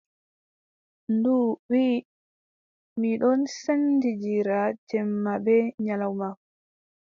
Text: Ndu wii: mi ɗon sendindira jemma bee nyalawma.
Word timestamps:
Ndu 1.13 1.35
wii: 1.69 2.05
mi 2.99 3.09
ɗon 3.21 3.39
sendindira 3.61 4.59
jemma 4.89 5.33
bee 5.45 5.65
nyalawma. 5.85 6.29